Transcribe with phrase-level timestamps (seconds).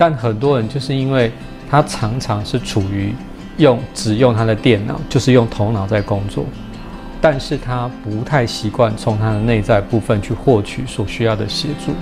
[0.00, 1.32] 但很多人就是因为
[1.68, 3.12] 他常常是处于
[3.56, 6.44] 用只用他的电脑，就是用头脑在工作，
[7.20, 11.92] 但是他不太习惯从他的内在部分去获取所需要的协助。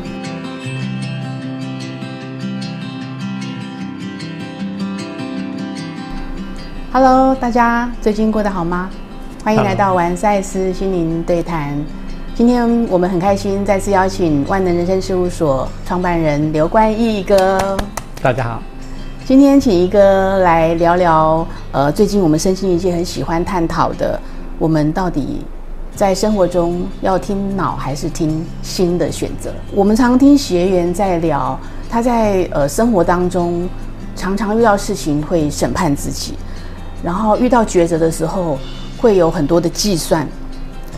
[6.92, 8.90] Hello，大家最近过得好吗？
[9.42, 11.82] 欢迎来到玩赛斯心灵对谈。
[12.36, 17.58] 今天我们很开心再次邀请万能人生事务所创办人刘冠义哥。
[18.20, 18.62] 大家好，
[19.24, 24.20] 今天请一哥来聊聊，呃，最近我们身心一界很喜欢探讨的，
[24.58, 25.46] 我们到底
[25.94, 29.50] 在生活中要听脑还是听心的选择？
[29.72, 31.58] 我们常听学员在聊，
[31.88, 33.66] 他在呃生活当中
[34.14, 36.34] 常常遇到事情会审判自己。
[37.02, 38.58] 然后遇到抉择的时候，
[38.98, 40.28] 会有很多的计算。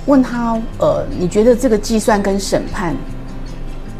[0.08, 2.96] 问他，呃，你觉得这个计算跟审判，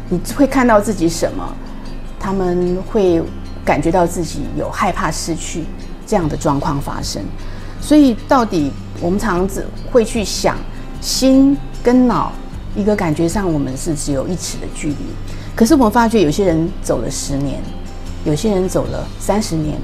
[0.09, 1.55] 你会看到自己什么？
[2.19, 3.21] 他们会
[3.63, 5.63] 感觉到自己有害怕失去
[6.07, 7.21] 这样的状况发生。
[7.79, 10.57] 所以，到底我们常常会去想，
[10.99, 12.33] 心跟脑
[12.75, 14.95] 一个感觉上，我们是只有一尺的距离。
[15.55, 17.61] 可是我们发觉，有些人走了十年，
[18.25, 19.79] 有些人走了三十年。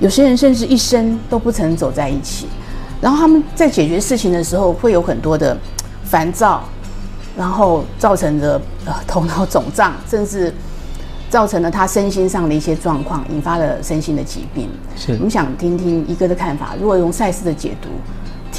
[0.00, 2.46] 有些人甚至一生都不曾走在一起，
[3.00, 5.56] 然后他们在解决事情的时候会有很多的
[6.04, 6.62] 烦躁，
[7.36, 10.52] 然后造成的呃头脑肿胀，甚至
[11.30, 14.68] 造成了他身心上的一些状况，引发了身心的疾病。
[14.96, 16.74] 是，我们想听听一哥的看法。
[16.80, 17.88] 如果用赛斯的解读，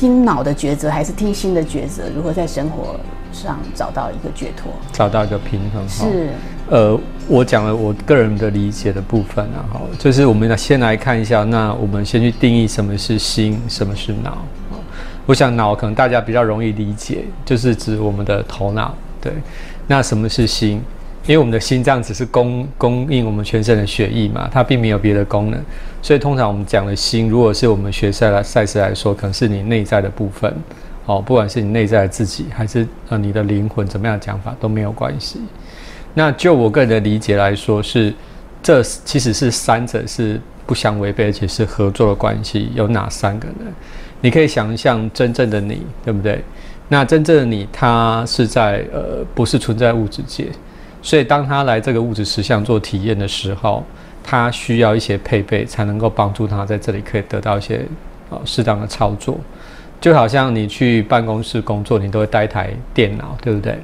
[0.02, 2.02] 听脑的抉择还是听心的抉择？
[2.16, 3.00] 如何在生活
[3.32, 5.88] 上找到一个解脱，找到一个平衡？
[5.88, 6.30] 是。
[6.72, 14.40] 呃，我讲了我个人的理解的部分啊，好，就是我们来先来看一下，那我们先去定义什么是心，什么是脑。
[15.28, 19.32] 我想脑可能大家比较容易理解，就是指我们的头脑，对。
[19.86, 20.82] 那什么是心？
[21.28, 25.60] 因为我们的心脏只是供供应我们全身的血液嘛，它并没有别的功能，
[26.02, 30.52] 所以通常我们讲的心，如果是我们学赛来赛事来说，可能是你内在的部分，
[31.06, 35.40] 哦，不管是你内在的自己，还是呃你的灵魂，怎么样讲法都没有关系。
[36.14, 38.14] 那就我个人的理解来说，是
[38.64, 42.72] 这其实是三者是不相违背，而且是合作的关系。
[42.74, 43.72] 有哪三个呢？
[44.22, 46.44] 你可以想象真正的你，对不对？
[46.90, 50.48] 那真正的你，它是在呃，不是存在物质界，
[51.02, 53.84] 所以当他来这个物质实相做体验的时候，
[54.24, 57.86] 他需要一些配备，才能够帮助他在这里可以得到一些
[58.30, 59.40] 呃适当的操作。
[60.00, 63.78] 就好像你去办公室工作，你都会带一台电脑，对不对？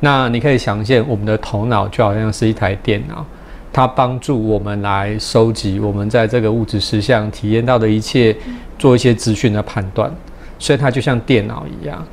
[0.00, 3.24] 那你可以想象，我们的头脑就好像是一台电脑，
[3.72, 8.36] 它帮助我们来收集我们在这个物质实相体验到的一切，
[8.78, 10.08] 做一些资讯的判断，
[10.60, 12.06] 所以它就像电脑一样。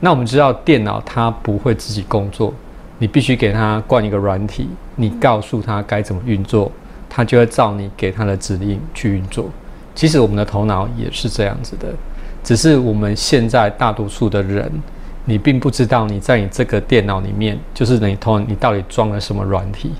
[0.00, 2.54] 那我们知道，电脑它不会自己工作，
[2.98, 6.70] 你必须给他灌一个软体，你告诉他该怎么运作，
[7.08, 9.50] 他就会照你给他的指令去运作。
[9.94, 11.88] 其实我们的头脑也是这样子的，
[12.44, 14.70] 只是我们现在大多数的人。
[15.28, 19.90] 你并不知道你在你这个电脑里面，就是你头你到底装了什么软体，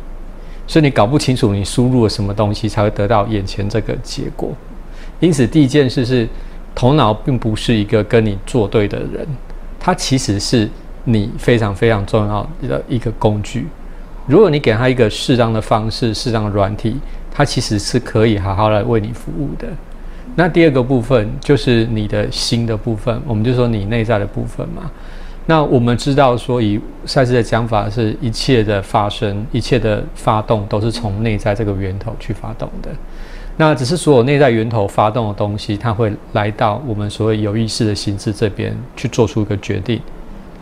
[0.68, 4.52] 所以你搞不清楚你输入了什么东西才会得到眼前这个结果。
[5.18, 6.28] 因此，第一件事是，
[6.76, 9.26] 头脑并不是一个跟你作对的人，
[9.80, 10.70] 它其实是
[11.06, 13.66] 你非常非常重要的一个工具。
[14.26, 16.96] 如果你给他一个适当的方式、适当的软体，
[17.30, 19.68] 它其实是可以好好来为你服务的。
[20.34, 24.90] 那第二个部分就是你的心的部分，我们就说你内在的部分嘛。
[25.46, 32.90] 那我们知道说，以赛斯的讲法，是一切的发生、一切的发动，都是从内在这个源头去发动的。
[33.56, 40.00] 那只是所有内在源头发动的东西，它会来到我们所谓有意识的心智这边去做出一个决定。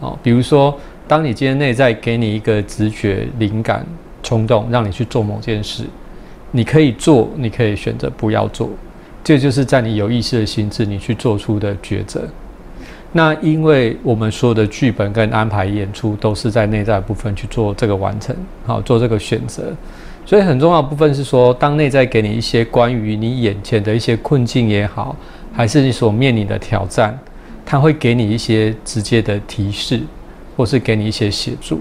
[0.01, 3.87] 哦，比如说，当你今天内在给你一个直觉、灵感、
[4.23, 5.85] 冲动，让你去做某件事，
[6.51, 8.71] 你可以做，你可以选择不要做。
[9.23, 12.23] 这就是在你有意识的心智，你去做出的抉择。
[13.13, 18.35] 那因为我们说的剧本跟安排演出都是在内在部分去做这个完成，
[18.67, 19.73] 好做这个选择。
[20.27, 25.15] 所以很重要的部分是说，当内在给你一些关于你眼前的一些困境也好，
[25.53, 27.17] 还是你所面临的挑战，
[27.67, 30.01] 他会给你一些直接的提示，
[30.57, 31.81] 或是给你一些协助。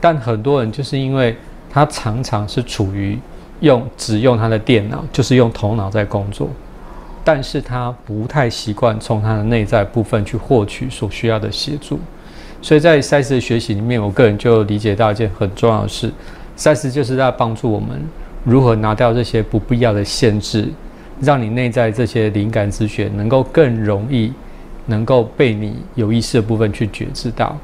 [0.00, 1.36] 但很多人就是因为
[1.70, 3.18] 他常常是处于
[3.60, 6.50] 用只用他的电脑，就是用头脑在工作。
[7.26, 11.98] 但是他不太习惯从他的内在部分去获取所需要的协助，
[12.60, 16.12] 所以在赛斯的学习里面，我个人就理解到一件很重要的事：
[16.54, 17.98] 赛斯就是在帮助我们
[18.44, 20.68] 如何拿掉这些不必要的限制，
[21.22, 24.30] 让你内在这些灵感之学能够更容易
[24.86, 27.56] 能够被你有意识的部分去觉知到，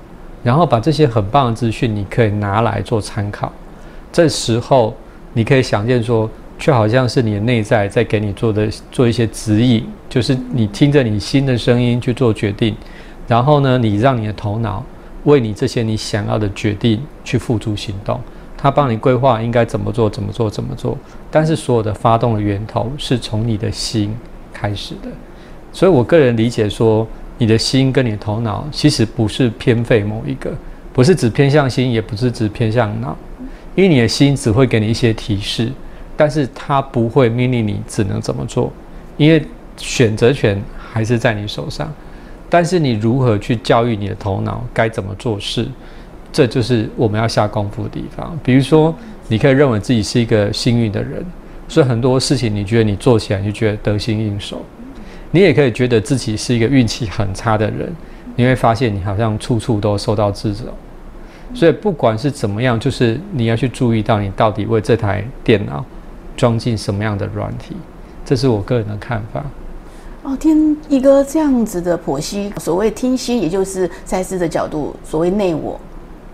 [0.43, 3.53] 然后把这些很棒的资讯你可以拿来做参考。
[4.13, 4.95] 这时候
[5.33, 6.29] 你可以想见说，
[6.59, 12.75] 却好像是你的内在在给你做的做一些指引，就是你听着你心的声音去做决定，
[13.29, 14.85] 然后呢，你让你的头脑
[15.25, 18.21] 为你这些你想要的决定去付诸行动，
[18.57, 20.97] 他帮你规划应该怎么做，怎么做，怎么做。
[21.31, 24.15] 但是所有的发动的源头是从你的心
[24.53, 25.09] 开始的，
[25.73, 27.07] 所以我个人理解说，
[27.39, 30.53] 你的心跟你的头脑其实不是偏废某一个，
[30.93, 33.17] 不是只偏向心，也不是只偏向脑。
[33.77, 35.71] 因为你的心只会给你一些提示，
[36.17, 38.71] 但是它不会命令你只能怎么做，
[39.17, 39.43] 因为
[39.77, 41.91] 选择权还是在你手上。
[42.51, 45.65] 但是你如何去教育你的头脑该怎么做事，
[46.33, 48.37] 这就是我们要下功夫的地方。
[48.43, 48.93] 比如说，
[49.29, 51.25] 你可以认为自己是一个幸运的人，
[51.69, 54.61] 所以很多事情你觉得你做起来就觉得得心应手。
[55.33, 57.93] 你也可以觉得自己是一个运气很差的人，
[58.37, 60.65] 你会发现你好像处处都受到掣肘。
[61.53, 65.85] 所以不管是怎么样，就是你要去注意到你到底为这台电脑
[66.37, 67.77] 装进什么样的软体，
[68.25, 69.45] 这是我个人的看法。
[70.23, 75.81] 哦，听一个这样子的剖析，所谓听心，也就是赛斯的角度，所谓内我。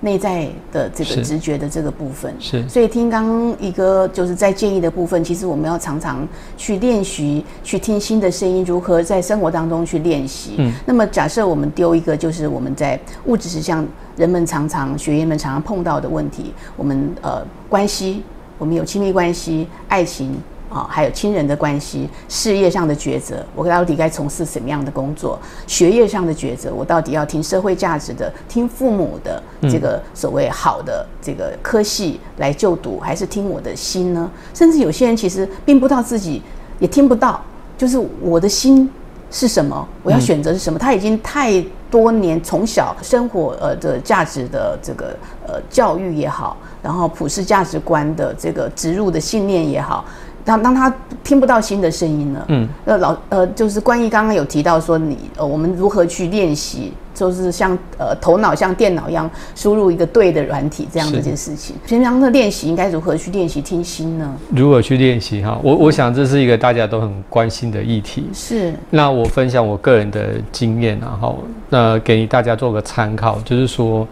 [0.06, 6.26] 内在的这个直觉的这个部分，是，所以听刚刚一个就是在建议的部分，其实我们要常常
[6.56, 10.54] 去练习，去听新的声音，如何在生活当中去练习。
[10.58, 13.84] 嗯，那么假设我们丢一个，就是我们在物质实像
[14.16, 18.22] 人们常常学员们常常碰到的问题，我们呃关系，
[18.58, 20.40] 我们有亲密关系，爱情。
[20.68, 25.38] 啊，还有亲人的关系，事业上的抉择，我到底该从事什么样的工作？
[25.66, 34.30] 学业上的抉择，我到底要听社会价值的，听父母的这个所谓好的这个科系来就读，还是听我的心呢？
[34.52, 36.42] 甚至有些人其实并不知道自己
[36.80, 37.40] 也听不到，
[37.78, 38.90] 就是我的心
[39.30, 40.78] 是什么，我要选择是什么？
[40.78, 45.16] 他已经太多年从小生活呃的价值的这个
[45.46, 50.04] 呃教育也好，然后普世价值观的这个植入的信念也好。
[50.46, 50.94] 当当他
[51.24, 61.74] 听不到新的声音了，嗯，呃老呃就是关于刚刚有提到说你呃我们如何去练习，就是像呃头脑像电脑一样输入一个对的软体这样的一件事情。
[61.84, 64.36] 平常的练习应该如何去练习听心呢？
[64.54, 65.58] 如何去练习哈？
[65.64, 68.28] 我我想这是一个大家都很关心的议题。
[68.32, 68.72] 是。
[68.88, 74.06] 那我分享我个人的经验，然后那给大家做个参考，就是说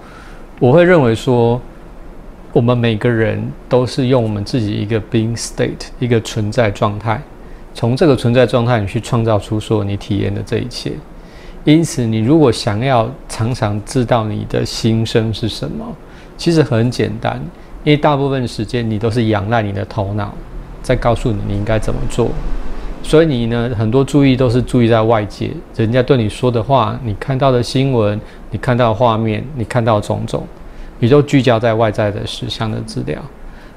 [0.59, 1.61] 我会认为说。
[2.55, 7.21] 我们每个人都是用我们自己一个 being state 一个存在状态，
[7.75, 10.93] 从这个存在状态你去创造出说你体验的这一切。
[11.65, 15.85] 因此，你如果想要常常知道你的心声是什么，
[16.37, 17.41] 其实很简单，
[17.83, 20.33] 因为大部分时间你都是仰赖你的头脑
[20.81, 22.29] 在告诉你你应该怎么做，
[23.03, 28.21] 所以你呢很多注意都是注意在外界，人家对你说的话，你看到的新闻，
[28.53, 30.47] 你看到的画面，你看到种种。
[31.00, 33.20] 你都聚焦在外在的实相的资料，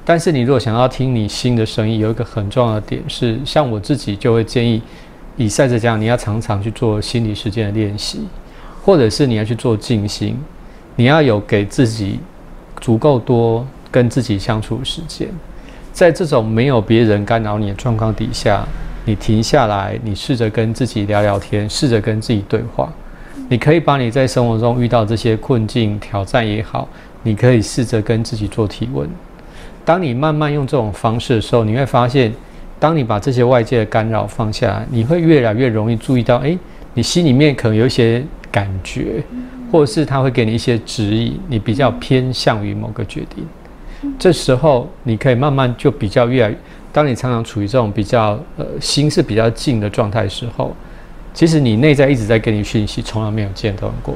[0.04, 4.80] 但是你如果想要听你心的声音，有一个很重要的点是，像我自己就会建议，
[5.36, 8.20] 以赛者讲，你要常常去做心理实践的练习，
[8.82, 10.38] 或者是你要去做静心，
[10.96, 12.18] 你要有给自己
[12.80, 15.28] 足够多跟自己相处的时间，
[15.92, 18.66] 在这种没有别人干扰你的状况底下，
[19.04, 22.92] 你停下来，你试着跟自己聊聊天，试着跟自己对话，
[23.48, 26.88] 你可以把你在生活中遇到这些困境、挑战也好。
[27.24, 29.08] 你可以试着跟自己做提问。
[29.84, 32.32] 当你慢慢用这种方式的时候，你会发现，
[32.78, 36.56] 当你把这些外界的干扰放下来，你会越来越容易注意到，诶，
[36.94, 39.22] 你心里面可能有一些感觉，
[39.72, 43.44] 或者是他会给你一些指引，你比较偏向于某个决定。
[44.16, 46.54] 这时候，你可以慢慢就比较越来。
[46.92, 50.74] 当你常常处于这种比较呃心是比较静的状态时候，
[51.38, 54.12] 其实你内在一直在给你讯息，从来没有间断过。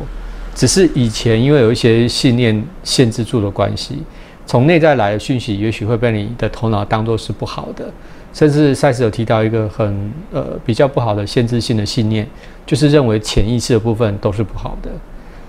[0.56, 4.02] 只是以前因为有一些信念限制住的关系，
[4.44, 7.88] 从内在来的讯息，也许会被你的头脑当作是不好的。
[8.34, 12.26] 甚至赛斯有提到一个很呃比较不好的限制性的信念，
[12.66, 14.90] 就是认为潜意识的部分都是不好的。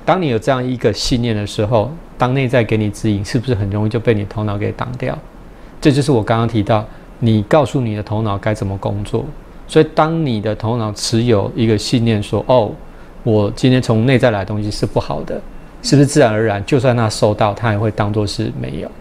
[0.05, 5.17] 当你有这样一个信念的时候，当内在给你指引，是不是很容易就被你头脑给挡掉？
[5.81, 6.85] 这就是我刚刚提到，
[7.17, 9.25] 你告诉你的头脑该怎么工作。
[9.73, 12.71] 所以当你的头脑持有一个信念说：“哦。”
[13.25, 15.41] 我今天从内在来的东西是不好的，
[15.81, 16.61] 是不是自然而然？
[16.65, 18.91] 就算他收到，他也会当做是没有。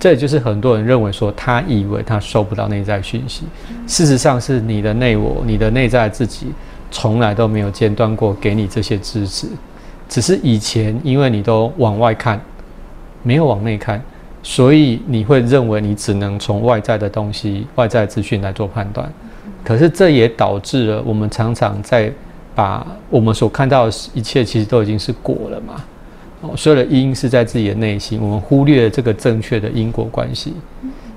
[0.00, 3.44] 这也就是很多人认为说，他以为他收不到内在讯息，
[3.86, 6.48] 事实上是你的内我、你的内在自己
[6.90, 9.46] 从来都没有间断过给你这些支持，
[10.08, 12.38] 只是以前因为你都往外看，
[13.22, 14.02] 没有往内看，
[14.42, 19.08] 所以你会认为你只能从外在的东西、外在资讯来做判断。
[19.64, 22.12] 可是这也导致了我们常常在。
[22.54, 25.82] 把我们所看到的一切，其实都已经是果了嘛？
[26.42, 30.52] 哦，所有的因是在自己的内心，我们忽略了这个正确的因果关系。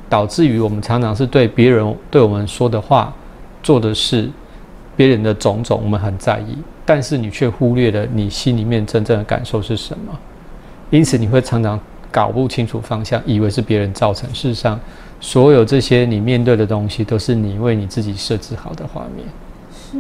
[0.08, 3.14] 导致于我们常常是对别人对我们说的话、
[3.62, 4.30] 做的事、
[4.96, 10.18] 别人的种种，我们很在意，但是你却忽略了你心里面真正的感受是什么，
[10.90, 11.78] 因此你会常常
[12.10, 14.80] 搞不清楚方向，以为是别人造成，事实上，
[15.20, 19.26] 所有这些你面对的东西，都是你为你自己设置好的画面。
[19.92, 19.98] 是。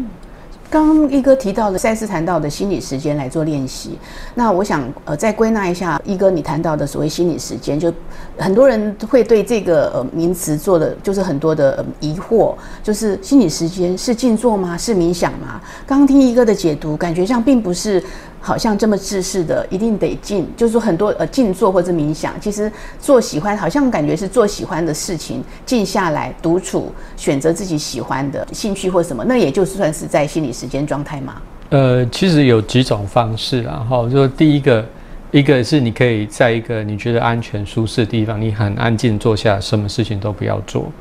[0.67, 3.97] 刚刚一哥提到的赛斯谈到的心理时间来做练习，
[4.33, 7.93] 那我想呃再归纳一下一哥你谈到的所谓心理时间，就
[8.37, 14.75] 很多人会对这个呃名词做的就是很多的疑惑，就是心理时间是静坐吗？
[14.77, 15.61] 是冥想吗？
[15.85, 18.03] 刚刚听一哥的解读，感觉像并不是。
[18.45, 31.41] 好像这么自私的，一定得静，就是说很多呃静坐或者冥想，其实做喜欢，好像感觉是做喜欢的事情，静下来独处，选择自己喜欢的兴趣或什么，那也就算是在心理时间状态吗。
[31.71, 34.85] 呃，其实有几种方式然后，就第一个，
[35.31, 40.91] 一个是你可以在一个你觉得安全舒适的地方，你很安静坐下，什么事情都不要做，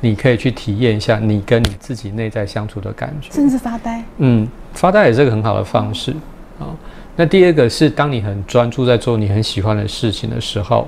[0.00, 4.02] 你可以去体验一下你跟你自己内在相处的感觉，甚至发呆。
[4.16, 6.12] 嗯，发呆也是个很好的方式。
[6.58, 6.74] 啊，
[7.16, 10.86] 那第二个是当你很专注在做你很喜欢的事情的时候，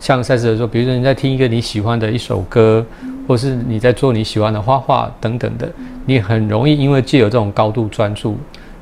[0.00, 2.84] 像赛斯说，比如说你在听一个你喜欢的一首歌，
[3.26, 5.70] 或是你在做你喜欢的画画等等的，
[6.04, 8.36] 你很容易因为借有这种高度专注，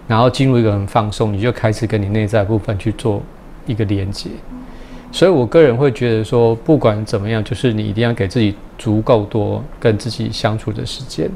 [0.09, 3.23] 然后进入一个很放松，你就开始跟你内在部分去做
[3.67, 4.31] 一个连接。
[5.13, 11.31] 所以我个人会觉得说，不管怎么样，就是你一定要给自己足够多跟自己相处的时间，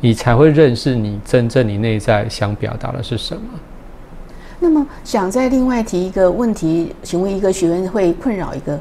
[0.00, 3.42] 你才会认识你真正你内在想表达的是什么。
[4.60, 8.78] 那么，想再另外提一个问题，请问一个学员会困扰一个：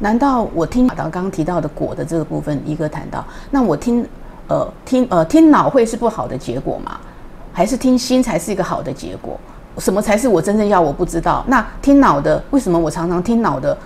[0.00, 4.06] 难道我听到刚刚提到的果的这个部分，一个谈到，那我听
[4.48, 6.98] 呃听呃听脑会是不好的结果吗？
[7.52, 9.38] 还是听心才是一个好的结果？
[9.78, 10.80] 什么才是我真正要？
[10.80, 11.42] 我不知道。
[11.48, 13.76] 那听脑的，为什么我常常听脑的，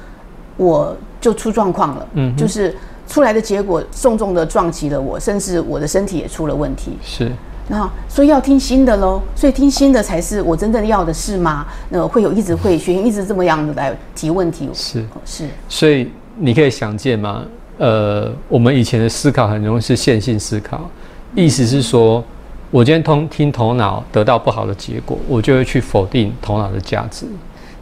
[0.57, 2.07] 我就出状况了？
[2.15, 2.77] 嗯，就是
[3.07, 6.99] 出来的结果重重的撞击了我，甚至我的身体也出了问题。
[7.03, 7.33] 是。
[7.71, 11.67] 那所以要听新的喽，所以听新的才是我真正要的是吗？
[11.91, 15.47] 那会有一直会学员一直这么样的来提问题，是是。
[15.69, 17.45] 所以你可以想见吗？
[17.77, 20.89] 呃，我们以前的思考很容易是线性思考，
[21.35, 22.25] 意思是说，
[22.71, 27.27] 我今天通听头脑得到不好的结果，我就会去否定头脑的价值。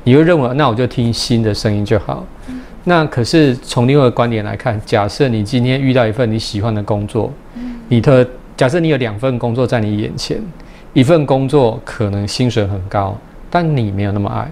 [0.02, 2.26] 你会认为那我就听新的声音就好。
[2.83, 7.33] 那可是从另外一个观点来看，假设你今天遇到一份你喜欢的工作，
[7.88, 8.28] 你的。
[8.57, 10.41] 假设你有两份工作在你眼前，
[10.95, 13.15] 一份工作可能薪水很高，
[13.51, 14.47] 但你没有那么爱；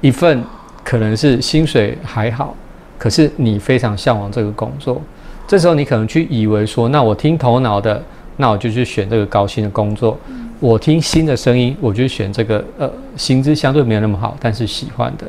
[0.00, 0.44] 一份
[0.84, 2.54] 可能是薪水还好，
[2.96, 5.02] 可是你非常向往这个工作。
[5.48, 8.00] 这时候你可能去以为说，那我听头脑的，
[8.36, 10.16] 那我就去选这个高薪的工作；
[10.60, 15.26] 我听心的声音，我就选这个呃薪资相对没有那么好，但是喜欢的。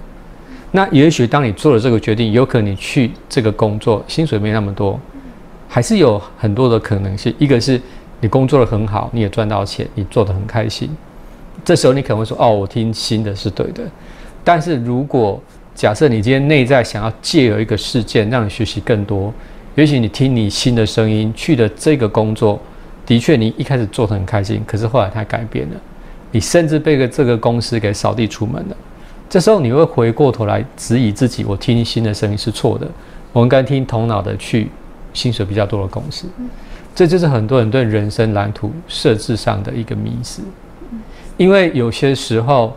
[0.71, 4.99] 那也许当你做了这个决定，有可能你去这个工作薪水没那么多。
[5.67, 7.79] 还是有很多的可能性，一个是
[8.21, 10.89] 你工作的很好，你也赚到钱，你做的很开心。
[11.65, 13.83] 这时候你可能会说：“哦，我听新的是对的。”
[14.43, 15.41] 但是如果
[15.75, 19.33] 假设你今天内在想要借由一个事件让你学习更多，
[19.75, 22.59] 也许你听你新的声音去的这个工作，
[23.05, 25.75] 的确你一开始做的很开心，可是后来它改变了，
[26.31, 28.77] 你甚至被个这个公司给扫地出门了。
[29.29, 32.87] 这时候你会回过头来质疑自己：我听新的声音是错的，
[33.33, 34.69] 我应该听头脑的去。
[35.13, 36.27] 薪水比较多的公司，
[36.95, 40.41] 这就是很多人对人生蓝图设置上的一个迷失。
[41.37, 42.75] 因为有些时候，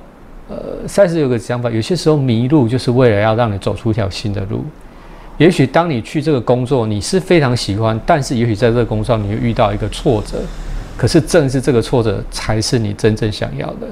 [0.48, 4.64] 呃，赛斯有个想法，有些时候迷路就是为了要让你走出一条新的路。
[5.38, 10.38] 也许当你去这个工作，你是非常喜欢，但是也许在这个工作上你会遇到一个挫折。
[10.98, 13.86] 可是正是这个挫折，才是你真正想要的，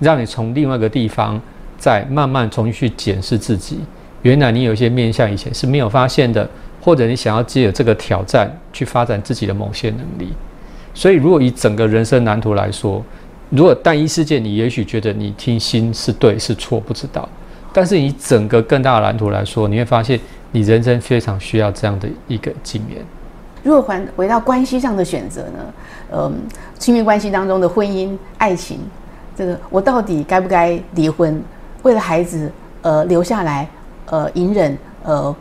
[0.00, 1.40] 让你从另外一个地方
[1.78, 3.78] 再慢慢重新去检视自己。
[4.22, 6.48] 原来你有一些面向以前是没有发现的。
[6.80, 10.32] 或者你想要借着这个挑战去发展自己的某些能力，
[10.94, 13.02] 所以如果以整个人生蓝图来说，
[13.50, 17.28] 如果单一事件你也许觉得你听心是对是错不知道，
[17.72, 20.18] 但是以整个更大的蓝图来说，你会发现
[20.52, 23.04] 你人生非常需要这样的一个经验。
[23.62, 25.74] 如果回回到关系上的选择呢？
[26.12, 26.32] 嗯，
[26.78, 28.78] 亲密关系当中的婚姻、爱情，
[29.36, 31.42] 这个我到底该不该离婚？
[31.82, 32.50] 为了孩子，
[32.82, 33.68] 呃，留下来，
[34.06, 35.34] 呃，隐忍，呃。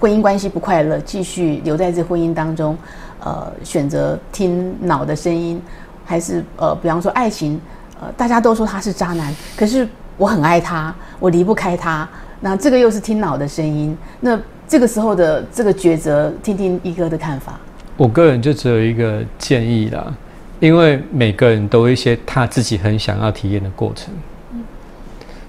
[0.00, 2.78] 婚姻关系不快乐，继续留在这婚姻当中，
[3.20, 5.60] 呃，选择听脑的声音，
[6.04, 7.60] 还是呃，比方说爱情，
[8.00, 12.08] 呃，大家都说他是渣男，可是我很爱他，我离不开他，
[12.40, 14.38] 那这个又是听脑的声音，那
[14.68, 17.58] 这个时候的这个抉择，听听一哥的看法。
[17.96, 20.14] 我个人就只有一个建议啦，
[20.60, 24.14] 因为每个人都有一些他自己很想要体验的过程，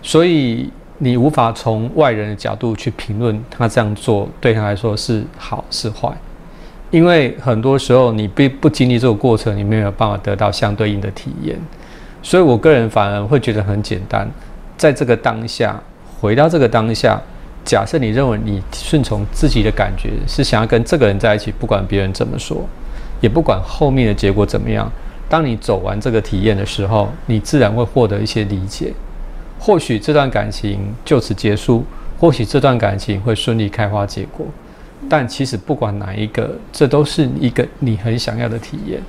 [0.01, 0.71] 所以。
[1.01, 6.11] 你无法从外人的角度去评论他这样做对他来说是好是坏，
[6.91, 11.57] 因为很多时候你不不经历这个过程，你没有办法得到相对应的体验。
[12.21, 14.29] 所以我个人反而会觉得很简单，
[14.77, 15.81] 在这个当下，
[16.19, 17.17] 回到这个当下，
[17.63, 22.67] 假设你认为你顺从自己的感觉，是想要跟这个人在一起，不管别人怎么说，
[23.21, 24.91] 也不管后面的结果怎么样。
[25.29, 28.91] 当你走完这个体验的时候，你自然会获得一些理解。
[29.59, 31.85] 或许这段感情就此结束，
[32.17, 34.47] 或许这段感情会顺利开花结果。
[35.09, 39.01] 但其实不管哪一个，这都是一个你很想要的体验。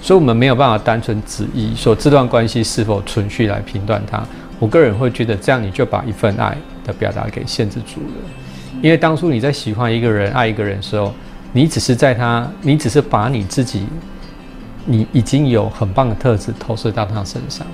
[0.00, 4.20] 所以，我们没有办法单纯指意说这段关系是否存续来评断它。
[4.58, 8.30] 我个人会觉得，这样你就把一份爱的表达给限制住了。
[8.82, 11.12] 因为当初你在喜欢一个人、爱一个人的时候，
[11.52, 13.86] 你只是在他，你只是把你自己，
[14.84, 17.64] 你已经有很棒的特质投射到他身上。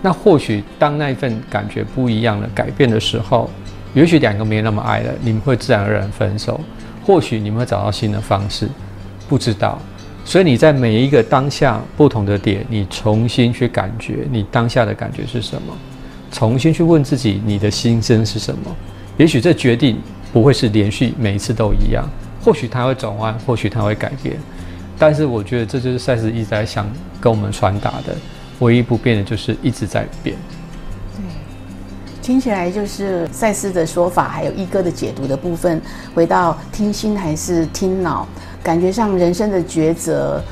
[0.00, 3.50] 那或许当那一份感觉不一样了、改变的时候，
[3.94, 6.60] 也许两个没那么爱了，你们会自然而然分手。
[7.04, 8.68] 或许你们会找到新的方式，
[9.28, 9.80] 不知道。
[10.24, 15.74] 所以你在每一个当下不同的点，你重新去感觉你当下的感觉是什么，
[16.30, 18.70] 重新去问自己你的心声是什么。
[19.16, 19.98] 也许这决定
[20.32, 22.06] 不会是连续每一次都一样，
[22.44, 24.36] 或许它会转弯，或许它会改变。
[24.98, 26.86] 但是我觉得这就是赛斯一直在想
[27.20, 28.14] 跟我们传达的，
[28.60, 30.36] 唯一不变的就是一直在变。
[31.16, 31.22] 对，
[32.20, 35.80] 听起来就是赛斯的说法，还有一哥的解读的部分，
[36.14, 38.26] 回到听心还是听脑。
[38.62, 40.42] 感觉上人生的抉择，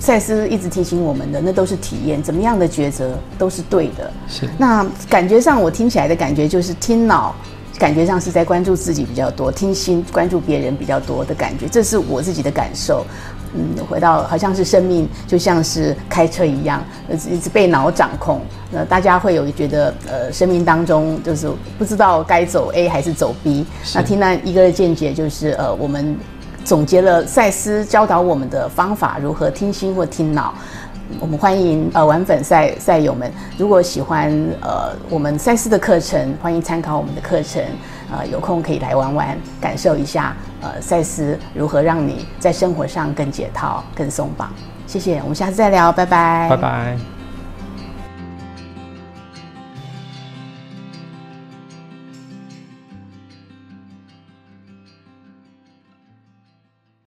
[0.00, 4.12] 赛斯一直提醒我们的，那都是体验，怎么样的抉择都是对的。
[4.28, 4.48] 是。
[4.58, 7.34] 那感觉上我听起来的感觉就是听脑，
[7.78, 13.06] 感觉上是在关注自己比较多，听心关注别人比较多的感觉，这是我自己的感受。
[13.54, 16.82] 嗯，回到好像是生命就像是开车一样，
[17.30, 18.40] 一直被脑掌控。
[18.70, 23.64] 那大家会有觉得，呃，生命当中就是不知道该走 A 还是走 B。
[23.94, 26.16] 那听那一个的见解就是，呃，我们。
[26.64, 30.52] 总结了赛斯教导我们的方法，如何听心或听脑。
[31.18, 34.30] 我们欢迎呃玩粉赛赛友们，如果喜欢
[34.60, 37.62] 呃我们赛斯的课程，欢迎参考我们的课程。
[38.10, 44.52] 呃，有空可以来玩玩，感受一下呃赛斯如何让你在生活上更解套、更松绑。
[44.86, 47.17] 谢谢，我们下次再聊，拜拜，拜拜。